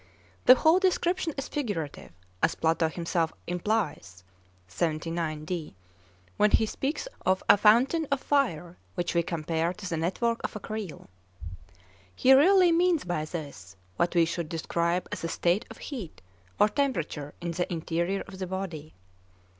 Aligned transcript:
The 0.45 0.55
whole 0.55 0.79
description 0.79 1.31
is 1.37 1.47
figurative, 1.47 2.11
as 2.41 2.55
Plato 2.55 2.89
himself 2.89 3.33
implies 3.45 4.23
when 4.83 4.97
he 6.49 6.65
speaks 6.65 7.07
of 7.23 7.43
a 7.47 7.55
'fountain 7.55 8.07
of 8.11 8.19
fire 8.19 8.77
which 8.95 9.13
we 9.13 9.21
compare 9.21 9.73
to 9.73 9.87
the 9.87 9.97
network 9.97 10.39
of 10.43 10.55
a 10.55 10.59
creel.' 10.59 11.07
He 12.15 12.33
really 12.33 12.71
means 12.71 13.03
by 13.03 13.25
this 13.25 13.75
what 13.97 14.15
we 14.15 14.25
should 14.25 14.49
describe 14.49 15.07
as 15.11 15.23
a 15.23 15.27
state 15.27 15.65
of 15.69 15.77
heat 15.77 16.23
or 16.59 16.67
temperature 16.67 17.35
in 17.39 17.51
the 17.51 17.71
interior 17.71 18.21
of 18.21 18.39
the 18.39 18.47
body. 18.47 18.95